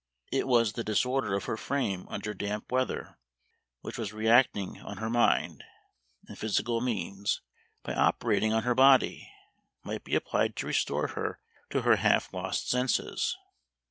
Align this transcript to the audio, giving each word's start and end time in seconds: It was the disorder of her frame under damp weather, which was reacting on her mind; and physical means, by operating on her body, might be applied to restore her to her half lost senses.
It 0.31 0.47
was 0.47 0.73
the 0.73 0.83
disorder 0.83 1.35
of 1.35 1.45
her 1.45 1.55
frame 1.57 2.07
under 2.09 2.33
damp 2.33 2.71
weather, 2.71 3.19
which 3.81 3.99
was 3.99 4.11
reacting 4.13 4.79
on 4.81 4.97
her 4.97 5.11
mind; 5.11 5.63
and 6.27 6.35
physical 6.39 6.81
means, 6.81 7.41
by 7.83 7.93
operating 7.93 8.51
on 8.51 8.63
her 8.63 8.73
body, 8.73 9.31
might 9.83 10.03
be 10.03 10.15
applied 10.15 10.55
to 10.55 10.65
restore 10.65 11.09
her 11.09 11.39
to 11.69 11.83
her 11.83 11.97
half 11.97 12.33
lost 12.33 12.67
senses. 12.67 13.37